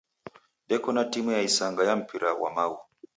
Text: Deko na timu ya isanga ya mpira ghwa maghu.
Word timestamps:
Deko 0.67 0.89
na 0.95 1.03
timu 1.11 1.29
ya 1.35 1.41
isanga 1.49 1.81
ya 1.87 1.93
mpira 1.99 2.29
ghwa 2.37 2.49
maghu. 2.55 2.79